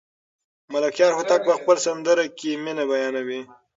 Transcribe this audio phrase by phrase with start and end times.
[0.73, 3.41] ملکیار هوتک په خپله سندره کې مینه بیانوي.